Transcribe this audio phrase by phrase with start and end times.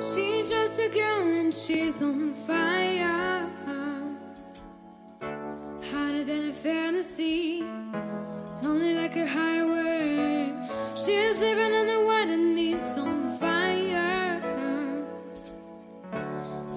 [0.00, 3.50] She's just a girl and she's on fire.
[5.90, 7.62] Hotter than a fantasy,
[8.62, 10.52] lonely like a highway.
[10.94, 14.42] She's living in the world and needs on fire.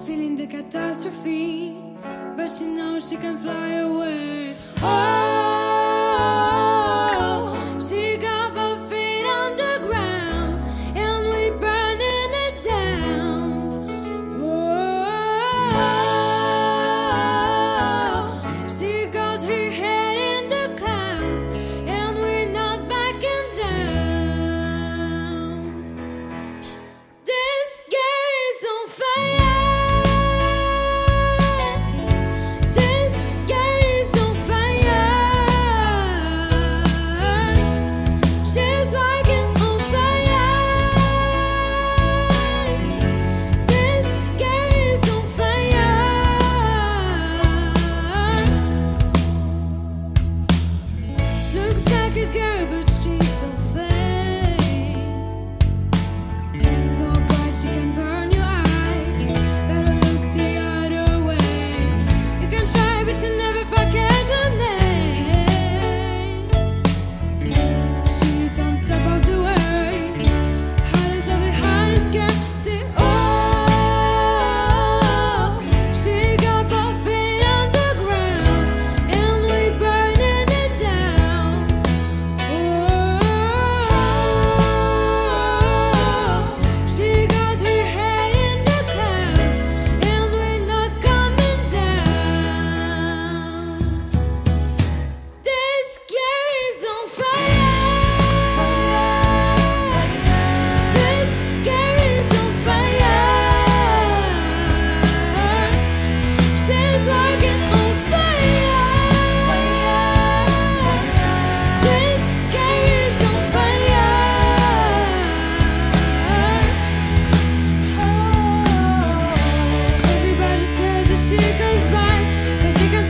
[0.06, 1.76] Feeling the catastrophe,
[2.36, 4.56] but she knows she can fly away.
[4.82, 4.97] Oh.
[19.18, 19.97] God who hears.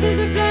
[0.00, 0.47] danse de fleurs.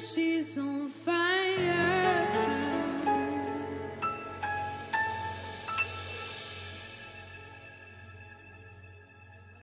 [0.00, 0.79] she's on